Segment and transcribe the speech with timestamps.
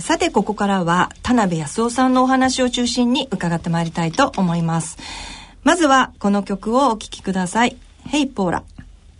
[0.00, 4.98] さてここからは田辺康夫さんのお話を中心に伺ってまいりたいと思います。
[5.62, 7.76] まずはこの曲をお聴きください
[8.06, 8.64] 「ヘイポーラ」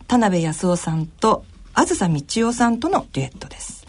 [0.07, 3.87] 田辺康夫さんとあずさみちおさんとのデュエットです。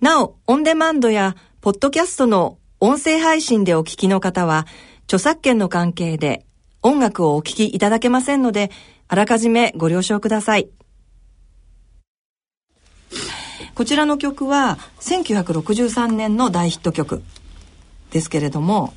[0.00, 4.66] なおオンデマンドやポッドキャストの音声配信でお聴きの方は
[5.04, 6.46] 著作権の関係で
[6.82, 8.70] 音楽をお聴きいただけませんので
[9.08, 10.68] あらかじめご了承ください。
[13.76, 17.22] こちらの曲は1963年の大ヒット曲
[18.10, 18.94] ですけれども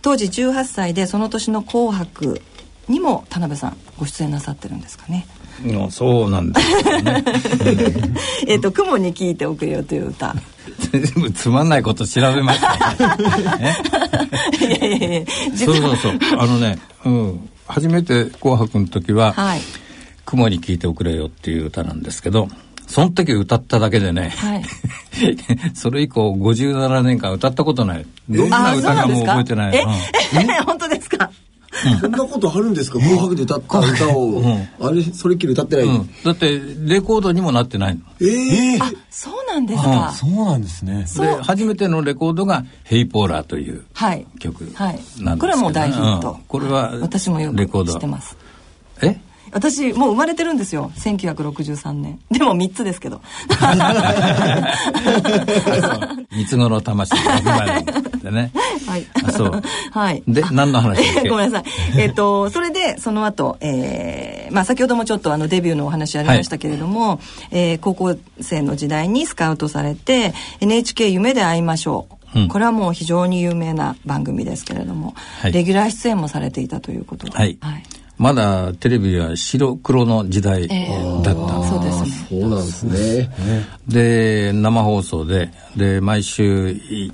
[0.00, 2.40] 当時18歳でその年の「紅白」
[2.88, 5.26] にも田辺さんご出演なさってるんですかね。
[5.64, 7.24] うそうなんですね。
[8.46, 10.36] えっと「雲に聞いておくよ」という歌。
[10.92, 13.76] 全部つまんないこと調べました、ね。
[14.60, 19.60] いやいやいやそうそうそうあのね、うん、初めて「紅白」の時は、はい
[20.24, 22.48] 「雲に聞いておくれよ」っていう歌なんですけど。
[22.92, 24.62] その時歌っただけでね、はい、
[25.72, 28.06] それ以降57年間歌ったことない。
[28.28, 29.76] どんな歌かも覚えてない。
[29.76, 31.30] え、うん、本当ですか？
[32.02, 32.98] そんなことあるんですか？
[32.98, 38.02] 紅白で歌った歌を、うん、あれそれっきり歌ってない、うん、だってレコードにもなってないの。
[38.20, 41.06] ええー、あそうなんですか、そうなんですね。
[41.16, 43.84] で初めてのレコードが「ヘイポーラー」という
[44.38, 48.36] 曲なんですけど、はいはい、これはもう大ヒット、これは私もよく知ってます。
[49.00, 49.18] え？
[49.52, 50.90] 私もう生まれてるんですよ。
[50.96, 52.18] 1963年。
[52.30, 53.20] でも3つですけど。
[56.30, 57.82] 三つ子の魂が生まれ
[58.22, 58.50] でね。
[58.86, 59.06] はい。
[59.32, 59.62] そう。
[59.92, 60.22] はい。
[60.26, 61.64] で何の話 ごめんなさ
[61.96, 62.00] い。
[62.00, 67.18] えっ、ー、とそれでその後、えー、まあ先ほどもちょっとあのデビューのお話ありましたけれども、はい、
[67.50, 72.40] えー、高校生の時代にスカウトされて NHK 夢で会いましょう。
[72.40, 77.82] うん、これはもう非常に有名な番組ですけれども、はい、レギュラー出演もされていたということで、はい、はい
[78.18, 82.10] まだテレビは白黒の時代だった、えー、そうですね。
[82.28, 83.30] そうなんですね。
[83.88, 86.70] で生放送でで毎週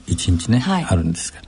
[0.06, 1.44] 一日ね、はい、あるんですけど。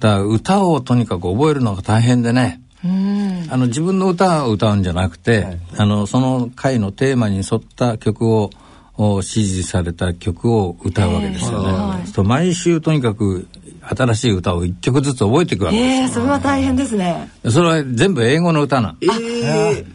[0.00, 2.62] だから歌をとにかく覚えるのが大変でね。
[2.82, 8.50] あの自分の歌を歌うんじゃなくて、はい、あのその回のテーマに沿った曲を
[8.96, 12.04] 指示された曲を歌うわけですよね。
[12.24, 13.46] 毎週とにかく
[13.96, 15.88] 新しい歌を一曲ずつ覚えていくわけです。
[15.88, 17.28] えー、それは大変ですね。
[17.48, 18.96] それは全部英語の歌なの。
[19.02, 19.86] えー、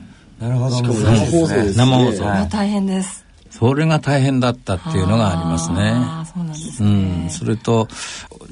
[0.41, 0.75] なるほど。
[0.75, 2.23] しかも生放送です、ね、生放送。
[2.25, 3.25] はい、大変です。
[3.49, 5.77] それが大変だったっていうのがありますね。
[5.79, 6.89] あそうなんですね。
[7.23, 7.29] うん。
[7.29, 7.87] それと、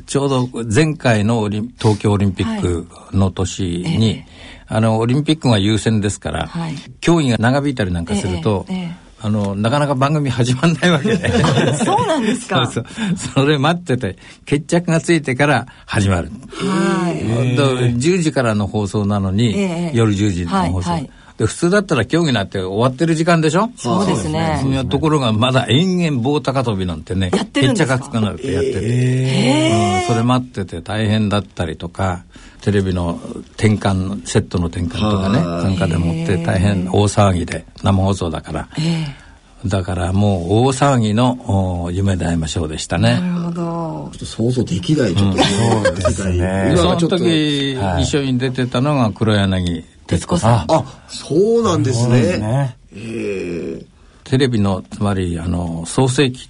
[0.06, 11.30] ちょうど前回の東京オリンピックの年に、はいえー、あの、オリンピックが優先ですから、はい、競技が長引いたりなんかすると、えーえーあの、なかなか番組始まんないわけで。
[11.86, 12.86] そうなんですかそう
[13.16, 13.44] そう。
[13.44, 16.30] それ待ってて、決着がついてから始まる。
[16.52, 17.96] はい。
[17.96, 20.92] 10時からの放送なのに、えー、夜10時の放送。
[20.92, 23.72] はいはいで普通だったら競技なんて終わってる時間でしょ？
[23.76, 24.60] そうですね。
[24.62, 27.98] そういうところがまだ延々棒高跳びなんてね、やってるんですか？
[27.98, 32.24] 決着がつかなくてやってて、えー、うん、それ待ってて大変だったりとか、
[32.62, 33.20] テレビの
[33.56, 38.70] 転換セットの転換とかねなんかでもって大変大騒ぎで生放送だから。
[39.66, 43.20] だからもう大騒ぎの夢で会いましょうでしたね。
[43.22, 44.10] なるほど。
[44.12, 46.74] ちょっと想像できない、ちょっと、そうですね。
[46.76, 50.72] その時、一緒に出てたのが黒柳徹子さん。
[50.72, 52.38] あ、そうなんですね。
[52.38, 53.86] ねえ
[54.24, 56.50] テレビの、つまり、あの、創世記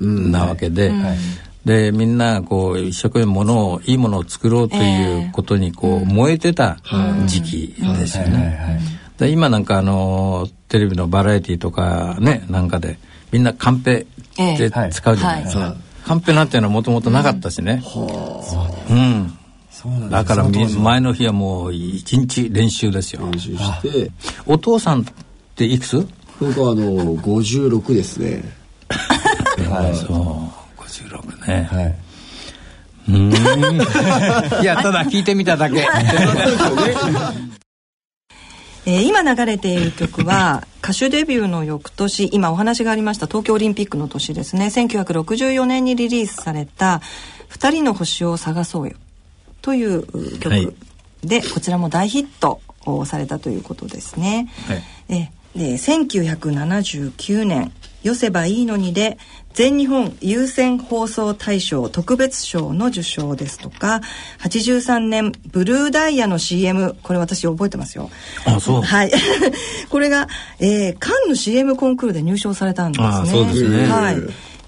[0.00, 1.16] なわけで、うんはい
[1.64, 6.78] でみんなこう一生懸命ものをいいものを作ろうということにこう、燃えてた
[7.26, 8.80] 時期ですよね。
[9.18, 12.98] で今なんかあのテレビのバラエティーとかねなんかで
[13.30, 15.76] みんなカンペで使うじゃないですか。
[16.04, 17.80] カンペなんていうのはもともとなかったしね。
[18.90, 19.38] うん。
[20.10, 23.26] だから前の日はもう一日練習ですよ。
[23.30, 24.10] 練習して。
[24.46, 25.04] お父さんっ
[25.54, 26.06] ていくつ？
[26.40, 28.42] 僕はあの56ですね。
[29.68, 29.96] はい。
[29.96, 30.80] そう。
[30.80, 31.68] 56ね。
[31.70, 31.94] はい。
[33.08, 33.32] うん。
[34.62, 35.86] いや、ただ聞いてみただけ。
[38.84, 47.00] えー、今流れている曲は歌手デビューの翌年今お話がありました東京オリンピックの年ですね1964年にリリースされた
[47.46, 48.96] 「二人の星を探そうよ」
[49.62, 50.02] という
[50.38, 50.74] 曲
[51.22, 54.48] で、はい、こちらも大ヒットをされたということですね。
[54.66, 57.72] はい、えで1979年
[58.02, 59.18] 「よせばいいのに」で
[59.52, 64.00] 全日本優先放送大賞特別賞の受賞ですとか
[64.40, 68.10] 83年ブルーダイヤの CM これ私覚えてますよ。
[68.46, 68.82] あそう。
[68.82, 69.12] はい。
[69.90, 70.28] これが、
[70.58, 73.08] えー、カンヌ CM コンクールで入賞されたんですね。
[73.08, 73.86] あそうですね。
[73.86, 74.16] はい。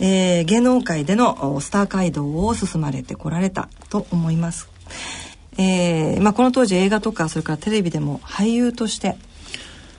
[0.00, 4.69] えー、芸能界でのスター街道を進まれてこられたと思います、
[5.56, 9.17] えーまあ、この当時映画とかそれからテレビでも俳優として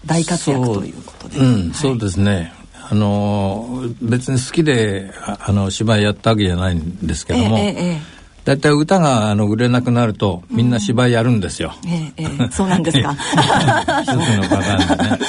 [0.06, 2.54] 大活躍ということで、うん、はい、そうですね。
[2.88, 8.16] あの別に好きであの芝居やったわけじゃないんですけども、えええ
[8.46, 11.74] 大体歌があの売れなくなるとみんな芝居やるんですよ。
[11.84, 13.16] うん、えええそうなんですか。
[14.04, 15.20] 一つのパターンでね。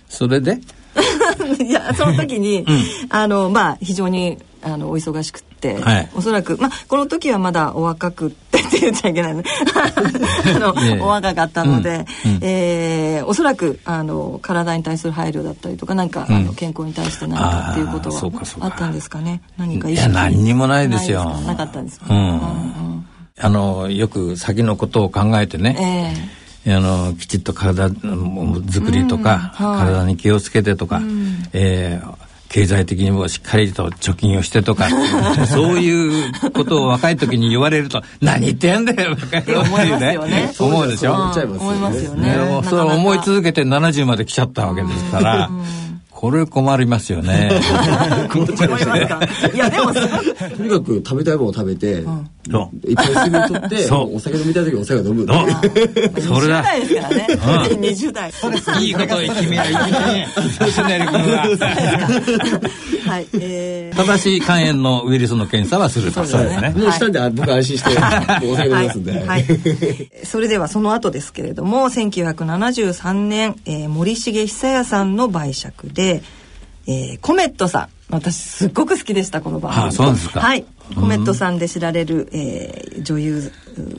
[0.08, 0.58] それで？
[1.62, 9.42] いやその時に、うん、あのまあ非常にあのお忙しくて、はい、おそらく、まあ、この時はまだお若くってって言っちゃいけないね
[9.74, 19.40] あの、お若かったので、うんうん、えー、おそらくあの体に対する配慮だったりとか何か、うん、あの健康に対して何かっていうことはあったんですかね。
[19.56, 21.24] 何かいや何にもないですよ。
[21.46, 21.64] なか？
[21.64, 22.00] ったんです。
[22.00, 23.06] か、うんうん、
[23.40, 26.14] あのよく先のことを考えてね、
[26.64, 34.88] えー、あのきちっと体作りとか、うんはい、体に気をつけてとか、うん、えー経済的にもしっかりと貯金をしてとか
[35.48, 40.52] そういうことを若い時に言われると何言ってんだよ若いっていうね。
[40.58, 41.14] 思うでしょ？
[41.60, 42.36] 思いますよね。
[42.70, 45.50] それ思い続けて70まで来ちゃったわけですから。
[46.18, 47.48] これ困りますよね。
[48.28, 49.20] 困りますか？
[49.54, 50.00] いやでもと
[50.64, 52.28] にかく食べたいものを食べて、うん、
[52.88, 55.24] いっぱい水分取って、お酒飲みたい時お酒飲む。
[56.20, 56.64] それだ。
[56.66, 57.08] 20代ですか
[57.52, 57.76] らね。
[57.78, 58.32] 二十代。
[58.82, 60.28] いいことを決めりゃいいね。
[63.06, 63.26] はい。
[63.34, 66.24] えー、正しい肝炎のウイルスの検査はすると。
[66.24, 66.74] そうですね。
[66.76, 67.90] もうしたんで僕安心して
[68.44, 69.24] お酒飲みますんで。
[69.24, 69.46] はい。
[70.24, 76.07] それではその後ですけれども、1973年、えー、森重久彌さんの売借で。
[76.08, 76.22] で、
[76.86, 79.86] えー、コメットさん私すっごく好きでしたこの番組。
[79.88, 80.40] あそうですか。
[80.40, 80.64] はい。
[80.94, 83.52] コメットさんで知られる、えー、女優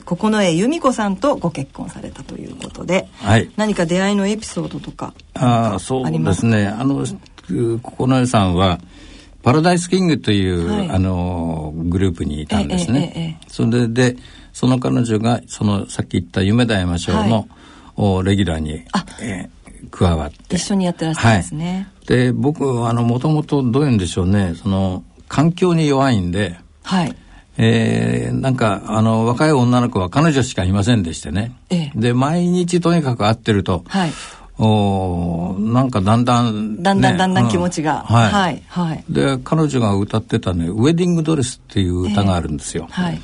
[0.04, 6.66] 九重由美子さんとご結婚されたということで、はい、何か出会いのエピソードとかああそうですね。
[6.66, 7.06] あの
[7.46, 8.80] 九重さんは
[9.44, 13.12] パラダイスキングという、はい、あのグループにいたんですね。
[13.14, 14.16] えええ、それで
[14.52, 17.46] その彼女がそのさっき言った夢だ山賞の、
[17.94, 18.82] はい、レギュラーに、
[19.22, 19.48] えー、
[19.90, 20.56] 加わって。
[20.56, 24.54] 一緒にやってらっしゃるんですね、はい、で僕あのもともとどういうんでしょうね。
[24.54, 26.58] その環境に弱いんで。
[26.82, 27.16] はい。
[27.62, 34.12] えー、なんかあの若い女の子は彼女しかいませんでしてね、ええ、で毎日とにかく会ってると、はい、
[34.58, 42.92] おなんかだんだん、ね、だんだんだんだん気持ちが、うん、はい、はい、はい、で彼女が歌ってたね「ウェディングドレス」っていう歌があるんですよ、え。
[42.92, 43.20] はい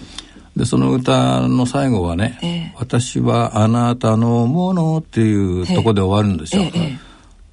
[0.56, 6.62] でその歌の最後はね、えー、私はあなたのもの」っていうとこで終わるんですよ。
[6.62, 6.98] えー、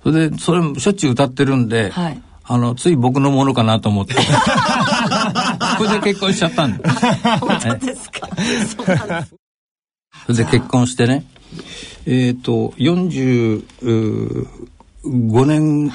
[0.04, 4.16] それでそれしょっちゅう歌ってるんで、はい、あのつい僕のものかなと思って。
[5.78, 6.84] それで結婚しちゃったんで。
[7.42, 8.30] 本当ですか？
[10.26, 11.26] それで結婚してね。
[12.06, 13.66] えっ、ー、と45
[15.46, 15.92] 年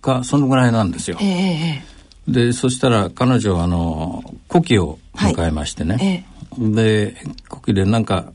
[0.00, 1.16] かそのぐらいなんですよ。
[1.20, 6.24] えー、でそしたら彼女はあの古希を迎えましてね、はいえ。
[6.28, 7.16] ーで
[7.48, 8.32] 古希でなんか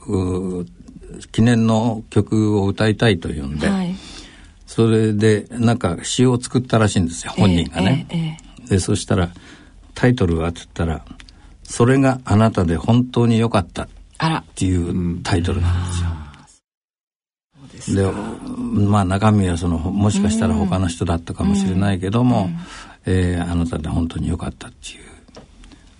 [1.31, 3.95] 記念の曲を歌いたいというんで、はい、
[4.65, 8.05] それでなんか詩を作ったらしいんですよ本人がね。
[8.09, 9.31] えーえー、でそしたら
[9.93, 11.05] タイトルはって言ったら
[11.63, 13.87] 「それがあなたで本当に良かった」っ
[14.55, 16.07] ていうタイトルなんですよ。
[17.95, 22.57] でまあ中身はそのもしかしたら他の人だったかもしれないけども、うん、
[23.05, 25.07] えー、あなたで本当に良かったっていう。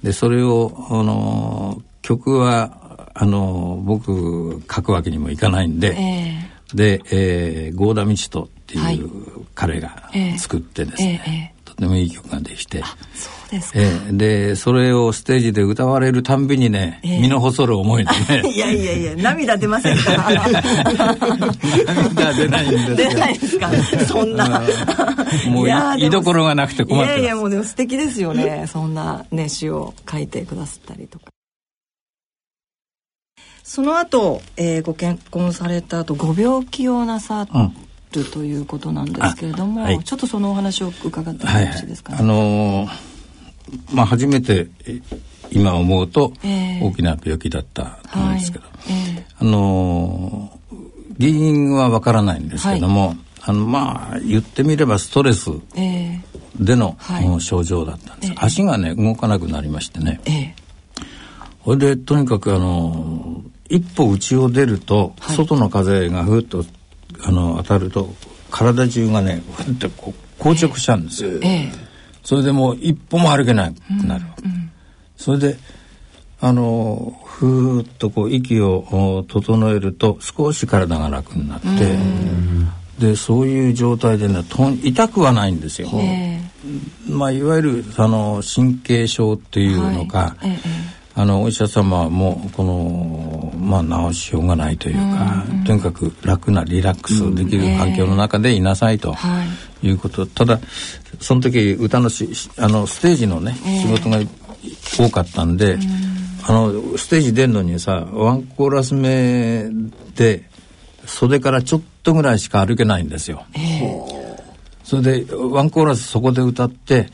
[0.03, 12.81] でそれをあの曲はあの僕書くわけにもいかないんで、えー、で、えー、郷田道人っていう彼が作ってですね、はいえー、とてもいい曲ができて
[13.13, 20.61] そうですか、えー、でそれをステージで歌われるたんびにね、えー、身の細る思いでね いやいやいや涙出ませんか涙
[22.35, 23.69] 出ないんです出ないですか。
[24.07, 24.61] そんな。
[25.49, 28.66] もう居所がなくて困っていやいやもうでも素敵ですよね。
[28.71, 31.26] そんなね詩を書いてくださったりとか
[33.68, 37.45] その後、えー、ご結婚された後ご病気をなさ
[38.14, 42.16] る、ということなんですけれども、はい、ちょっとそのお話を伺ってもよろしいですか、ね？
[42.16, 42.90] はい、あのー、
[43.94, 44.69] まあ初めて
[45.52, 46.31] 今思うと
[46.81, 49.16] 大きな病気だったと思うんですけど、えーはい。
[49.18, 55.52] えー、あのー、原因はわからないんですけども、あのまあ言ってみればストレス
[56.57, 56.97] での、
[57.42, 60.56] 症状だったんです、足がね動かなくなりましてね、
[61.66, 66.66] それでとにかくあの一歩内を出ると、はい、外の風がふっと
[67.24, 68.14] あの当たると
[68.52, 71.71] 体中がねふってこう硬直しちゃうんですよ、ええ、
[72.24, 74.71] それでもう一歩も歩けなくなる、うんうん、
[75.16, 75.57] それで
[76.40, 81.97] あのふーっとこう息を整えると少し体が楽になって、
[83.00, 90.50] でそういう状態でねと痛くはないんですよ、えー、まあいわゆるあの神経症っていうのか、はい。
[90.52, 90.57] え。
[91.19, 93.36] あのお医者様もこの
[93.68, 99.16] まあ治しようがないというか、うんうん、とにかく楽なリラックスできる環境の中でいなさいと
[99.81, 99.90] い。
[99.90, 100.26] うこと。
[100.26, 100.59] ただ
[101.19, 104.19] その時歌のしあのステージのね、仕事が
[104.97, 105.78] 多かったんで、
[106.47, 109.69] あのステージ出るのにさワンコーラス目
[110.16, 110.45] で
[111.06, 113.45] 袖からちょっとぐらいしか歩けないんですよ。
[114.83, 117.09] それでワンコーラスそこで歌って、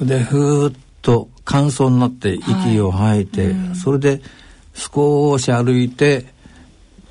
[0.00, 4.20] でふーっと乾燥になって息を吐いて、はいそれで
[4.74, 6.26] 少し歩いて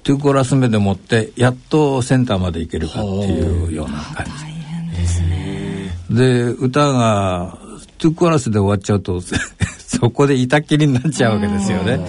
[0.03, 4.31] 2コーラス目でもってやっとセンターまで行けるかっていうような感じ。
[4.31, 5.89] 大変ですね。
[6.09, 7.57] で歌が
[7.99, 9.21] 2コーラスで終わっちゃうと
[9.87, 11.99] そこでいたきりになっちゃうわけですよね。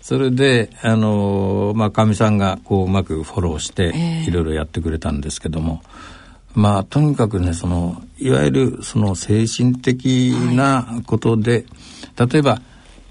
[0.00, 3.92] それであのまあかみさんがこううまくフォローして
[4.26, 5.82] いろいろやってくれたんですけども、
[6.54, 11.66] まあとにかくねそのいわゆるその精神的なことで、
[12.16, 12.62] はい、例えば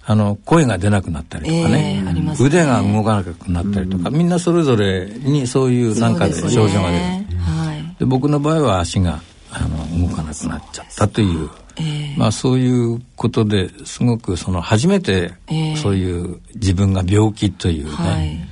[0.09, 1.97] あの声が出なくなったりとかね。
[1.97, 9.21] えーね、腕が動かなくなったりとか、うん、みんなそれぞれにそういうなんかで症状が出る、ねはい、で僕の場合は足が
[9.51, 11.49] あの動かなくなっちゃったという
[11.79, 15.33] えー、まあ、そういうことですごくその初めて
[15.81, 18.47] そういう自分が病気というね、はい、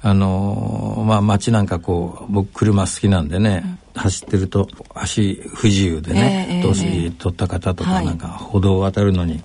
[0.00, 9.42] あのまあ街なんかこう僕車好きなんでね、うん、走ってると足不自由でね、年、えー、取った方とかなんか歩道を渡るのに、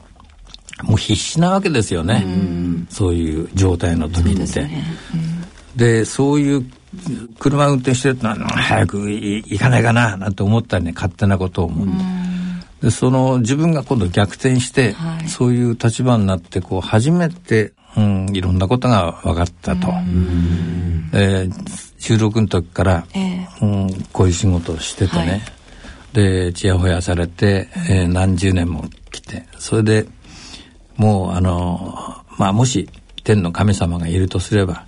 [0.83, 4.45] もう必死なわけですよね、うん、そういう状態の時って。
[4.45, 4.83] で、ね。
[5.75, 6.65] うん、そういう
[7.39, 12.87] 車運転してると早く行かないかななんて思ったりね勝手なことを思って。
[12.87, 12.91] で。
[12.91, 19.87] その自分が今度逆転して、はい、そういう立場になってこう初めて、うん、いろんなことが分かったと。
[21.13, 21.51] えー、
[21.99, 25.41] 16の時から、えー、うん、こういう仕事をしててね、はい、
[26.13, 29.47] でちやほやされて、えー、何十年も来て。
[29.57, 30.05] それで
[30.97, 32.89] もうあのまあもし
[33.23, 34.85] 天の神様がいるとすれば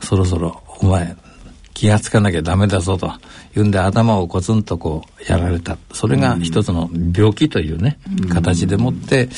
[0.00, 1.16] そろそろお前
[1.74, 3.06] 気が付かなきゃダメだぞと
[3.54, 9.28] いうんで頭をコツンとこうやられたそれが一つの病気というね、うん、形でもって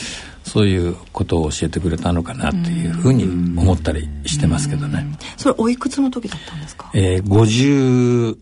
[0.44, 3.24] そういうことを教えてくれたのかなというふうに
[3.60, 5.04] 思ったりしてますけどね。
[5.36, 6.90] それおいくつの時だったんですか？
[6.94, 8.38] ええー、50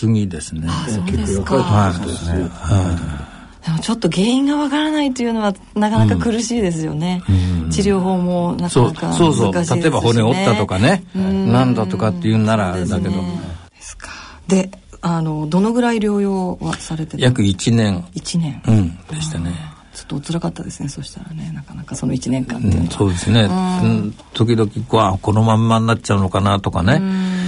[0.00, 0.66] 過ぎですね。
[0.68, 1.56] あそうですか。
[1.56, 2.42] はい、ですね。
[2.52, 3.27] はい
[3.68, 9.64] でもちょっと原因がわからないというのはなかなか苦しいですよね、うん、治療法もなかなか難しいです、ね、そうそう。
[9.64, 13.10] そう例えば骨折ったとかね、なんだとかっていうならだけど。
[13.10, 14.08] ですか。
[14.48, 14.70] で
[15.00, 18.04] あのどのぐらい療養はされてた約1年。
[18.14, 18.62] 1年。
[18.66, 18.96] うん。
[19.06, 19.52] でしたね。
[19.94, 20.88] ちょっとお辛かったですね。
[20.88, 27.47] そしたらねなかなかその1年間っていうのは、うん、そうですね、うん、時々こうこのまんまになっちゃうのかなとかね、うん、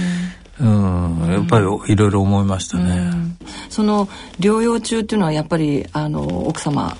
[0.61, 3.11] やっぱりいろいろ思いましたね、
[3.69, 4.07] その
[4.39, 6.97] 療養中っていうのはやっぱりあの奥様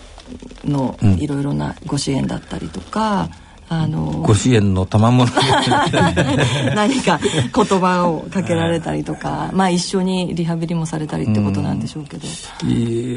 [0.65, 3.29] のいろいろなご支援だったりとか、
[3.73, 5.31] あのご支援の賜物
[6.75, 7.17] 何か
[7.55, 12.27] 言葉をかけられたりとか、まあ一緒にリハビリもされたりってことなんでしょうけど、
[12.65, 12.67] う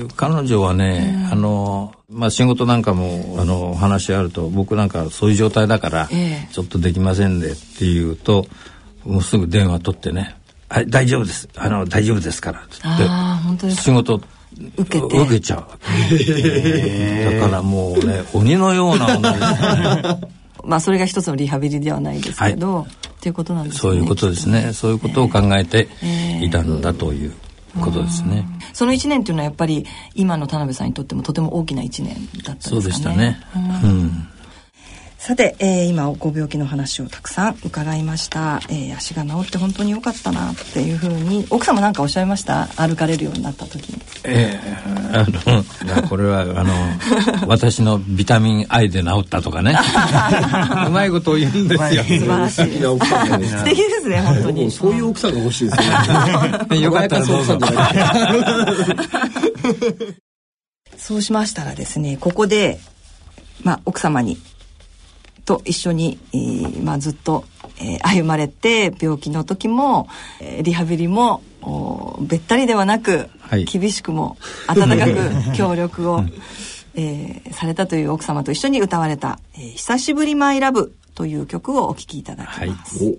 [0.04, 6.08] ん、彼女はね、うん、あのまあ仕事なんかもあの話あると僕なんかそういう状態だから、
[6.52, 8.46] ちょっとできませんでっていうと
[9.04, 10.36] もうすぐ電話取ってね
[10.68, 11.48] 「はい大丈夫です。
[11.56, 14.20] あの大丈夫ですから」って仕事
[14.78, 15.18] 受けて。
[15.18, 17.40] 受けちゃう。
[17.40, 20.20] だからもうね 鬼のような女ですね。
[20.64, 22.88] まあそれが一つのリハビリではないですけど、はい、っ
[23.20, 23.80] ていうことなんですね。
[23.80, 24.72] そういうことですね。
[24.72, 25.88] そういうことを考えて
[26.40, 27.32] いたんだという
[27.80, 29.84] ことですね、えー、その1年っていうのはやっぱり
[30.14, 32.80] 今の田辺さんにとってもとても大きな1年だったんですかね。
[32.82, 33.40] そうでしたね。
[33.82, 34.28] うん
[35.24, 42.66] さて、えー、今ご病気の話をたくさん伺いました、えー、足が治って本当に良かったなっていうふうに奥様なんかおっしゃいました？
[42.76, 44.02] 歩かれるようになった時に。
[44.24, 46.74] ええー、あのこれはあの
[47.48, 49.72] 私のビタミン I で治ったとかね。
[50.88, 52.04] うまいことを言うんですよ。
[52.04, 54.70] 素晴らしい素敵ですね本当に。
[54.70, 56.76] そういう奥さんが欲しいですね。
[56.84, 57.58] よかったらどうぞ。
[60.98, 62.78] そうしましたらですねここで
[63.62, 64.36] まあ奥様に
[65.44, 67.44] と一緒に、えー、まあ、ずっと、
[67.78, 70.08] えー、歩まれて病気の時も、
[70.40, 71.42] えー、リハビリも
[72.20, 74.36] べったりではなく、はい、厳しくも
[74.68, 76.24] 温かく 協力を、
[76.94, 83.04] えー、されたという奥様と一緒に歌われた「えー、久しぶりマイラブ」という曲をお聴きいただきます。
[83.04, 83.18] はい、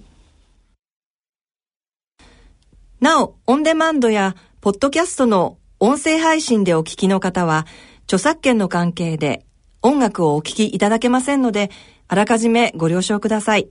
[3.00, 7.65] なおオンデマンドやポッドキャストの音声配信でお聴きの方は
[8.05, 9.46] 著作権の関係で
[9.82, 11.70] 音楽をお聴きいただけませんので
[12.07, 13.67] あらかじめご了承ください。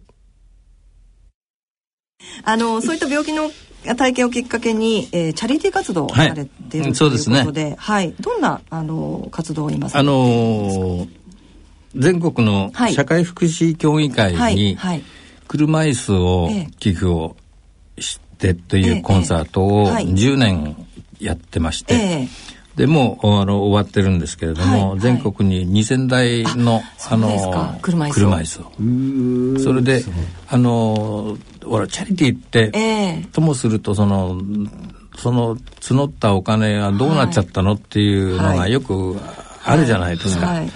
[2.43, 3.51] あの、そういった病気の
[3.97, 7.41] 体験をきっかけに、えー、チャリティー活動をされている、はい、とい。
[7.43, 11.09] うことで、ね、はい、どんなあの活動を今あのー、
[11.95, 14.79] 全国の社会福祉協議会に
[15.47, 16.49] 車椅子を
[16.79, 17.37] 寄付を
[17.99, 20.77] してというコンサートを10年
[21.21, 22.29] やってまして、えー、
[22.77, 28.61] でもうあの終わってるんですけれども、はい、全国に2,000台のあの車椅子
[29.59, 29.63] を。
[29.63, 30.05] それで
[30.49, 34.41] あのほらチャリティーって、えー、ともするとその
[35.17, 39.17] その募ったお金がどうなっちゃったのっていうのがよく
[39.65, 40.71] あるじゃないですか、はい、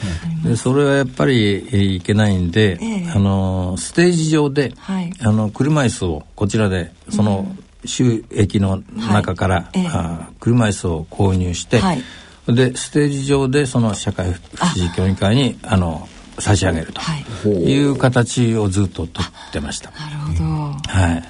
[0.45, 7.47] でそれはやっぱりいけないんで、えー、あのステージ上で、はい、あの車椅子をこちらでその
[7.85, 9.81] 収益の中から、はい。
[9.81, 12.03] えー、あ車椅子を購入して、はい、
[12.49, 15.77] でステージ上でその社会福祉協議会にあ。
[15.77, 16.09] の
[16.41, 17.01] 差し上げると
[17.49, 17.85] い。
[17.89, 19.91] う形をずっととってました。
[19.91, 20.45] なるほど。
[20.45, 21.23] は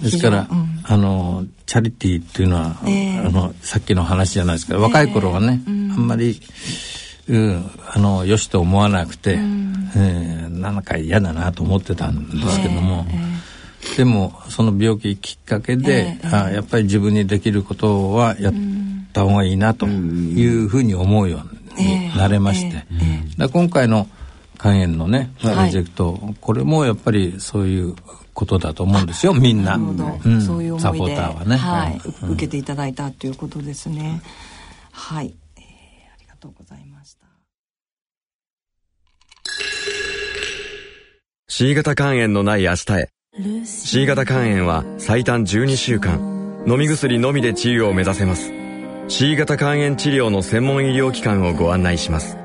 [0.00, 0.04] い。
[0.04, 6.40] ですから、うん、あのチャリティーっていうのは、えー、あのさっきの話じゃないですけど若い頃はね、えーうん、あんまり
[7.28, 13.37] うん、あのよしと思わなくて、うん、えー、なんか嫌だなと思ってたんですけども、えー、
[13.96, 18.54] でもその病気きっかけで、えー、あやっぱり自分にできることはやっ
[19.12, 21.42] た方がいいなというふうに思うよ
[21.76, 24.08] うになれまして、えー、今回の
[24.60, 27.94] 肝炎のねプロジェクト、はい、これもやっぱりそういう
[28.34, 30.80] ことだと思うんですよみんな、うん、そういう思いで。
[30.80, 34.22] サポーターはね、はい、うん、受けていただいたということですね。
[34.92, 37.18] はい、えー、ありがとうございます
[41.50, 43.10] C 型肝炎のない明日へ
[43.64, 48.52] C 型肝炎は最短12週間飲み薬のみで治癒を目指せます。
[49.06, 52.36] C 型肝炎治療の専門医療機関をご案内します。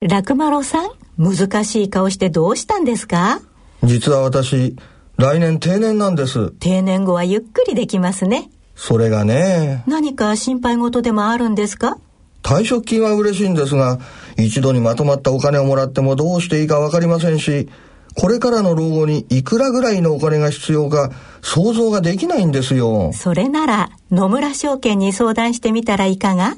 [0.00, 3.40] 楽丸さん難しい顔してどうしたんですか？
[3.84, 4.74] 実は私、
[5.16, 6.50] 来年定年なんです。
[6.60, 8.50] 定年後はゆっくりできますね。
[8.74, 9.82] それがね。
[9.86, 11.96] 何か心配事でもあるんですか？
[12.42, 13.98] 退職金は嬉しいんですが、
[14.36, 17.68] 一度にまとまったお金をもらってもどうしていいかわかりませんし、
[18.14, 23.10] これからの老後にいくらぐらいのお金が必要か想像ができないんですよ。
[23.14, 26.56] それなら野村証券に相談してみたらいかが？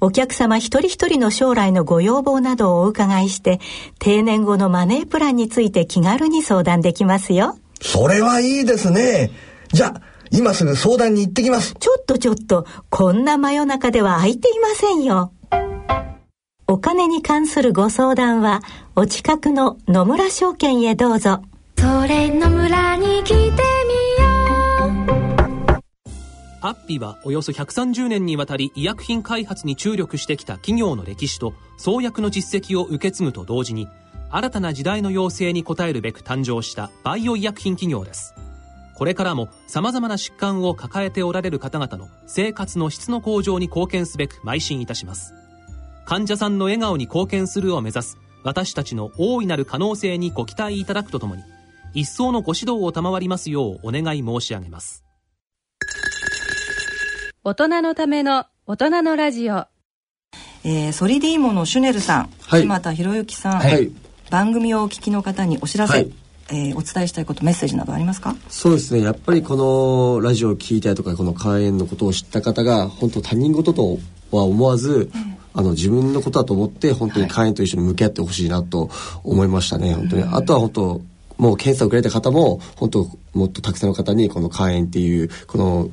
[0.00, 3.60] お客様一人一人の将来のご要望などをお伺いして、
[3.98, 7.58] 定年後のマネープランについて気軽に相談できますよ。
[7.80, 9.30] それはいいですね。
[9.72, 11.74] じゃあ、今すぐ相談に行ってきます。
[11.78, 15.32] ちょっとちょっと、こんな真夜中では空いていませんよ。
[16.66, 18.62] お金に関するご相談は、
[18.94, 21.42] お近くの野村証券へどうぞ。
[21.78, 23.98] それ野村に来てみ
[26.60, 33.86] アッピはおよそ130年にわたり医薬品開発に注力してきた企業の歴史と創薬の実績を受け継ぐと同時に
[34.30, 38.34] 新たな時代の要請に応えるべく誕生したバイオ医薬品企業です。
[38.94, 45.34] これからも様々な疾患を抱えておられる方々の生活の質の向上に貢献すべく邁進いたします。
[46.04, 51.42] 患者さんの笑顔に貢献するを目指す私たちの大いなる可能性にご期待いただくとともに
[51.94, 55.04] 一層のご指導を賜りますようお願い申し上げます。
[57.44, 59.66] 大人のための大人のラジオ。
[60.64, 63.90] えー、ソリディーモのシュネルさん、はい、島田博之さん、はい、
[64.30, 66.12] 番組をお聞きの方にお知らせ、はい、
[66.50, 68.36] えー、お伝えしたいことメッセージなどありますか？
[68.48, 69.02] そうですね。
[69.02, 73.98] やっぱりこのラジオを聞いたりとかこの肝炎のことを知った方が本当他人事と
[74.30, 78.90] は思わず、うん、あの自分のことだと思って本当に肝炎と一緒に向き合ってほしいなと
[79.24, 81.00] 思いましたね、本当に、あとは本当
[81.38, 85.90] もう検査を受けられた方も本当もっとたくさんの方にこの肝炎っていうこの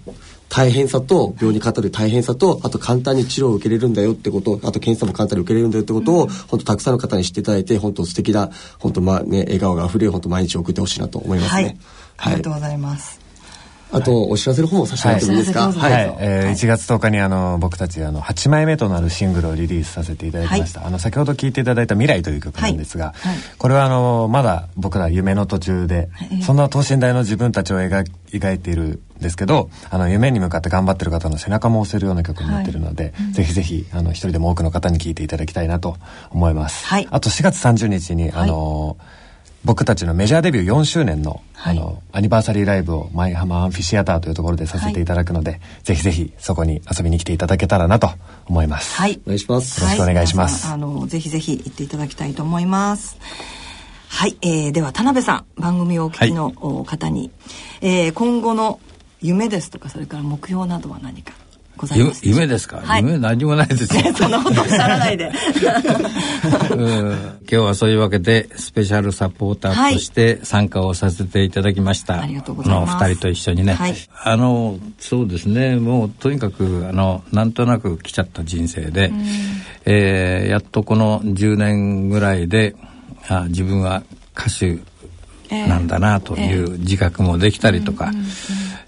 [0.49, 11.77] 大変さと病にかかる大変さとあと簡単に治療を受けれるんだよってことあと検査も簡単に受けれるんだよってことを、うん、本当たくさんの方に知っていただいて本当素敵な本当まあね笑顔があふれる本当毎日送ってほしいなと思いますね、はい、
[12.17, 13.24] ありがとうございます、
[13.91, 15.71] あと、お知らせの方もさせてもらってもいいですか？
[15.71, 15.93] はい。
[15.93, 20.81] はい、えー、1月10日にあの僕たちあの8枚目となるシングルをリリースさせていただきました。
[20.81, 26.09] はい、あの先ほど聞いていただいた未来という曲なんですが、はい、これはあのまだ僕ら夢の途中で、
[26.45, 35.95] そんな等身大の自分たちを描描いているんですけど、あの夢に向かって頑張ってる方の背中も押せるような曲になってるので、ぜひぜひあの一人でも多くの方に聴いていただきたいなと
[36.31, 36.85] 思います。
[36.85, 37.07] はい。
[37.11, 38.97] あと4月30日にあの。
[39.65, 48.11] 僕たちのメジャーデビュー4周年のはい、あのアニバーサリーライブを舞浜アンフィシアターというところでさせていただくので、はい、ぜひぜひそこに遊びに来ていただけたらなと
[48.45, 48.95] 思います。
[48.95, 49.81] はい、お願いします。
[49.81, 50.67] よろしくお願いします。
[50.67, 53.17] はい、あのぜひぜひ行っていただきたいと思います。
[54.09, 56.51] はい、えー、では田辺さん番組をお聞きの
[56.85, 57.31] 方に、
[57.81, 58.79] はい、えー、今後の
[59.21, 61.33] 夢ですとかそれから目標などは何か？
[61.77, 62.27] ございます。
[62.27, 64.03] 夢ですか、はい、夢何もないですよ。
[64.15, 65.31] そんなことおっしゃらないで。
[67.45, 72.93] 結日はそういうわけでスペシャルサポーターとして参加をさせていただきました、はい、ありがとうございます。
[72.93, 75.75] の2人と一緒にね、はい、あのそうですね。
[75.77, 79.11] もうとにかくあのなんとなく来ちゃった人生で、
[79.85, 82.75] えー、やっとこの10年ぐらいで
[83.27, 84.03] あ自分は
[84.37, 84.79] 歌手
[85.49, 88.11] なんだなという自覚もできたりとか、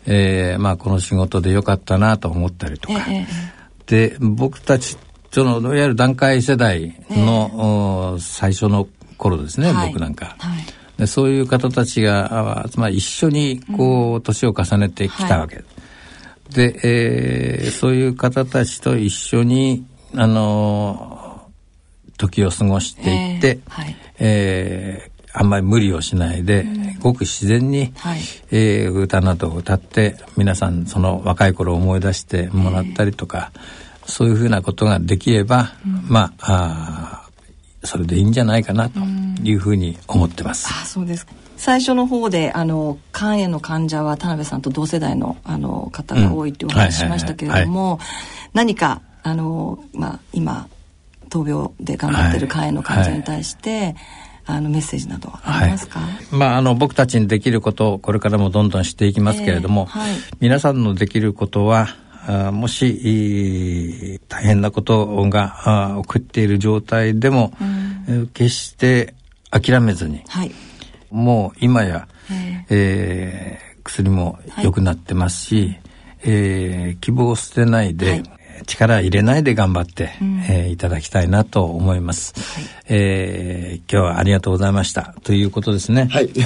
[0.07, 2.99] えー、まあこの仕事でよかったなと思ったりとか、
[3.85, 4.97] で僕たち
[5.31, 10.35] そのいわゆる団塊世代の、最初の頃ですね、僕なんか。
[10.97, 15.63] でそういう方たちがつまり一緒にこう年を重ねてきたわけ、
[16.49, 21.49] で、えー、そういう方たちと一緒にあの
[22.17, 23.95] 時を過ごしていって、えー、はい。
[24.19, 28.19] えーあんまり無理をしないで、うん、ごく自然に、はい、
[28.50, 37.30] えー、歌などを歌って皆さんその若い頃を思い出してもらったりとか、えー、そういうふうなことができれば、うん、まああ
[37.84, 39.00] それでいいんじゃないかなと
[39.43, 40.67] いうふうに思ってます。
[40.73, 48.00] うん、あそうです最初の方であの肝炎の患者は田辺さんと同世代のあの方が多いってお話ししましたけれども、
[48.54, 50.67] 何かあの、まあ、今
[51.30, 53.95] 闘病で頑張ってる肝炎の患者に対して、はいはい
[54.47, 61.88] あのメッセージなどありますか、はい、まああの僕たちにできることをこれからもどんどんしていきますけれども、えーはい、皆さんのできることは
[62.27, 67.53] あもし大変なことが起こっている状態でも、
[68.07, 69.13] うん、決して
[69.49, 70.51] 諦めずに、はい、
[71.10, 75.81] もう今や、えー、えー、薬も良くなってますし、はい、
[76.23, 78.23] えー、希望を捨てないで、
[78.65, 85.13] 力入れないで頑張って、うん、えー、いただきたいなと思います、はい、えー、今日はありがとうございました。
[85.23, 86.07] ということですね。
[86.11, 86.29] はい。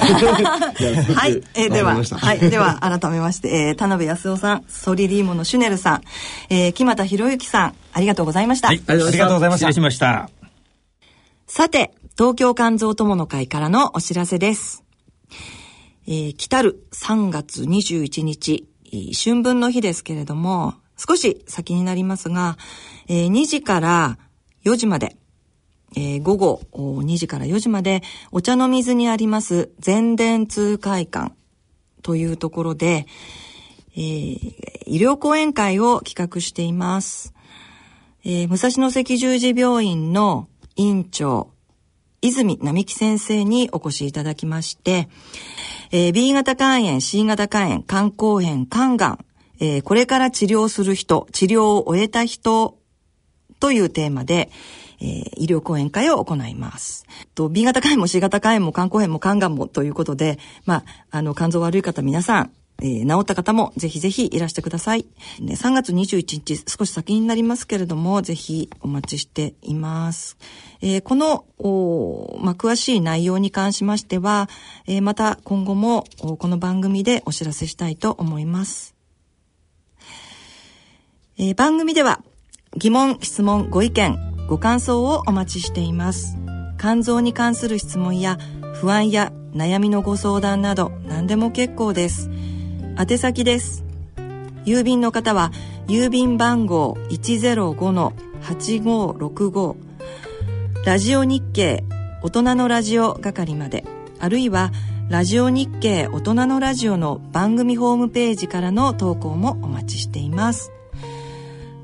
[1.14, 2.38] はい、えー、でははい。
[2.38, 6.02] では改めまして、えー、田辺康夫さんソリリーモのシュネルさん、
[6.50, 9.66] えー、木俣博之さんありがとうございました、はい、ありがとうございました。
[9.66, 10.30] 失礼しました。
[11.46, 14.82] さて東京肝臓友の会からのお知らせです。
[16.06, 18.66] えー、来たる3月21日、
[19.14, 20.74] 春分の日ですけれども、
[21.06, 22.56] 少し先になりますが、
[23.08, 24.18] えー、2時から
[24.64, 25.16] 4時まで、
[25.96, 31.34] えー、午後2時から4時まで、お茶の水にあります全電通会館
[32.02, 33.06] というところで、
[33.94, 34.54] えー、
[34.86, 37.34] 医療講演会を企画しています。
[38.24, 41.50] えー、武蔵野赤十字病院の院長、
[42.20, 45.08] 泉並木先生にお越しいただきまして、
[45.90, 49.24] えー、B 型肝炎、C 型肝炎、肝硬変、肝がん、
[49.62, 52.78] えー、これから治療する人、治療を終えた人
[53.60, 54.50] というテーマで、
[55.00, 57.06] えー、医療講演会を行います。
[57.36, 65.06] と、B 型肝炎も C 型肝炎も肝硬変も肝がんもということで、まあ、あの、肝臓悪い方皆さん、えー、治った方もぜひぜひいらしてください。
[65.38, 70.36] ね、3月21日、少し先になりますけれども、ぜひお待ちしています。
[70.80, 71.44] えー、この、
[72.40, 74.48] まあ、詳しい内容に関しましては、
[74.88, 78.91] えー、また今後もこの番組でお知らせしたいと思います。
[81.38, 82.20] えー、番組では
[82.76, 84.18] 疑問、質問、ご意見、
[84.48, 86.36] ご感想をお待ちしています。
[86.78, 88.38] 肝臓に関する質問や
[88.74, 92.30] 不安や悩みのご相談など何でも結構です。
[92.98, 93.84] 宛先です。
[94.64, 95.52] 郵便の方は
[95.86, 99.76] 郵便番号105-8565
[100.84, 101.84] ラジオ日経
[102.22, 103.84] 大人のラジオ係まで
[104.20, 104.70] あるいは
[105.08, 110.70] ラジオ日経大人のラジオの番組ホームページからの投稿もお待ちしています。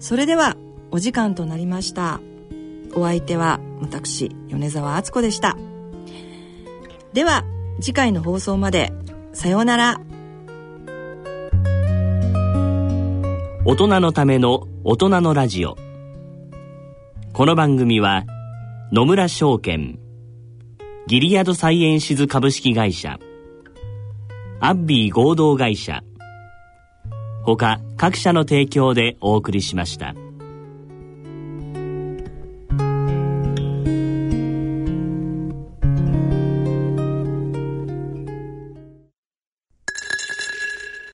[0.00, 0.56] それでは
[0.90, 2.20] お時間となりました。
[2.94, 5.56] お相手は私米沢敦子でした。
[7.12, 7.44] では
[7.80, 8.92] 次回の放送まで
[9.32, 10.00] さようなら。
[13.64, 15.76] 大人のための大人のラジオ。
[17.32, 18.24] この番組は
[18.92, 19.98] 野村証券
[21.06, 23.18] ギリアドサイエンシズ株式会社
[24.61, 26.02] アッビー合同会社
[27.56, 30.14] 他各社の提供でお送りしました。